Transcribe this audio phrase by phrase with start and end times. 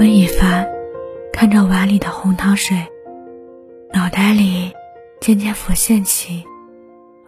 [0.00, 0.66] 温以凡
[1.30, 2.90] 看着碗里的红糖水，
[3.92, 4.72] 脑袋里
[5.20, 6.42] 渐渐浮现起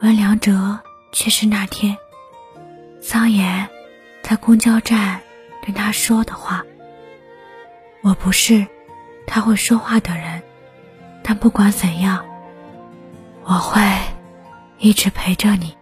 [0.00, 0.80] 温良哲
[1.12, 1.95] 去世那天，
[2.98, 3.69] 桑延
[4.22, 5.21] 在公交站
[5.61, 6.64] 对他说的话。
[8.00, 8.66] 我不是
[9.27, 10.43] 他会说话的人，
[11.23, 12.25] 但不管怎样，
[13.45, 13.82] 我会
[14.79, 15.77] 一直陪着你。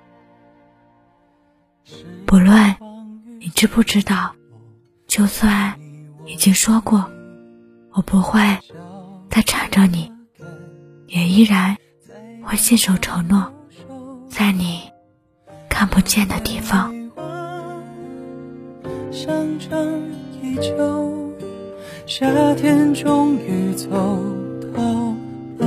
[2.27, 2.75] 不论
[3.39, 4.35] 你知不知道，
[5.07, 5.80] 就算
[6.27, 7.05] 已经说过，
[7.93, 8.41] 我不会
[9.29, 10.11] 再缠着你，
[11.07, 11.77] 也依然
[12.43, 13.53] 会信守承诺，
[14.29, 14.81] 在你
[15.69, 16.95] 看不见的地方。
[22.07, 23.89] 夏天终于走
[24.75, 24.83] 到
[25.59, 25.67] 了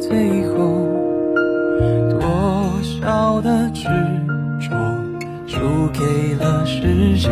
[0.00, 0.56] 最后，
[2.10, 2.20] 多
[2.82, 3.84] 少的执
[4.60, 4.68] 着
[5.46, 5.58] 输
[5.92, 7.30] 给了时间，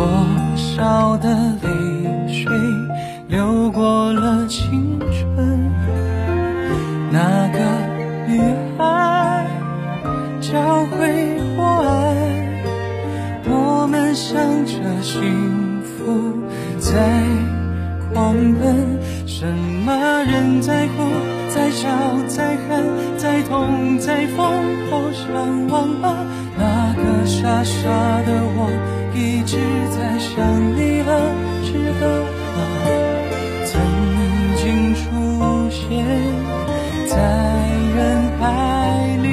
[0.00, 0.08] 多
[0.56, 1.28] 少的
[1.62, 2.50] 泪水
[3.28, 5.70] 流过了青春。
[7.10, 7.58] 那个
[8.26, 8.40] 女
[8.78, 9.44] 孩
[10.40, 12.16] 教会我爱，
[13.44, 16.32] 我们向着幸福
[16.78, 17.20] 在
[18.14, 19.46] 狂奔，什
[19.84, 21.04] 么人在哭，
[21.54, 21.90] 在笑，
[22.26, 22.82] 在喊，
[23.18, 24.46] 在痛，在疯，
[24.90, 26.24] 好想忘了
[26.56, 27.82] 那个傻傻
[28.24, 28.70] 的我，
[29.12, 29.56] 一直
[29.90, 30.36] 在想
[30.76, 32.58] 你了，记得吗？
[33.66, 33.80] 曾
[34.56, 35.00] 经出
[35.70, 35.78] 现
[37.08, 37.16] 在
[37.96, 37.98] 人
[38.38, 38.42] 海
[39.22, 39.26] 里，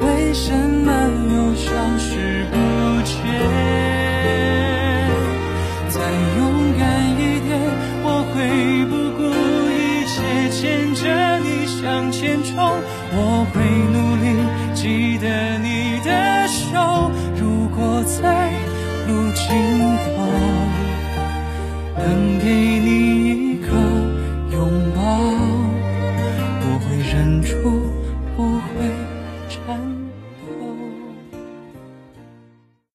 [0.00, 0.90] 为什么
[1.34, 1.66] 又消
[1.98, 2.54] 失不
[3.02, 3.12] 见？
[5.88, 6.00] 再
[6.38, 6.40] 勇
[6.78, 6.82] 敢
[7.18, 7.50] 一点，
[8.04, 8.34] 我会
[8.86, 9.20] 不顾
[9.70, 10.14] 一切
[10.50, 10.60] 牵
[10.94, 11.02] 着
[11.40, 11.80] 你向
[12.12, 12.54] 前冲，
[13.14, 13.18] 我
[13.52, 13.54] 会
[13.92, 14.24] 努力
[14.74, 16.91] 记得你的手。
[19.52, 20.08] 尽头
[21.98, 22.88] 能给你
[23.50, 23.68] 一个
[24.50, 24.56] 拥
[24.96, 25.00] 抱
[26.62, 27.50] 我会忍住
[28.34, 28.72] 不会